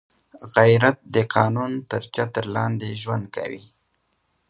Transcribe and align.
غیرت 0.55 0.97
د 1.15 1.17
قانون 1.35 1.71
تر 1.91 2.01
چتر 2.13 2.45
لاندې 2.55 2.89
ژوند 3.01 3.25
کوي 3.35 3.63